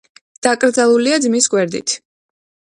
დაკრძალულია 0.47 1.21
ძმის 1.27 1.51
გვერდით. 1.55 1.97